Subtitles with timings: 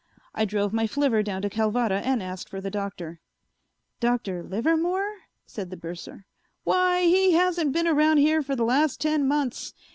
[0.33, 3.19] I drove my flivver down to Calvada and asked for the Doctor.
[3.99, 4.41] "Dr.
[4.41, 6.25] Livermore?" said the bursar.
[6.63, 9.75] "Why, he hasn't been around here for the last ten months.